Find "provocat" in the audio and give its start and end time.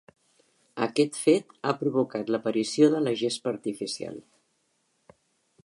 1.81-2.31